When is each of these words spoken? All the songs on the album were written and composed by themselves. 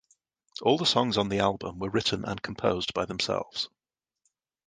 All 0.63 0.79
the 0.79 0.85
songs 0.87 1.15
on 1.15 1.29
the 1.29 1.37
album 1.37 1.77
were 1.77 1.91
written 1.91 2.25
and 2.25 2.41
composed 2.41 2.91
by 2.95 3.05
themselves. 3.05 3.69